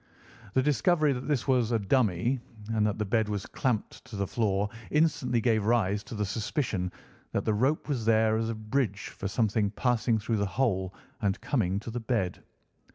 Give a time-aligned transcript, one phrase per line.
[0.55, 2.39] The discovery that this was a dummy,
[2.73, 6.91] and that the bed was clamped to the floor, instantly gave rise to the suspicion
[7.33, 10.91] that the rope was there as a bridge for something passing through the hole
[11.21, 12.41] and coming to the bed.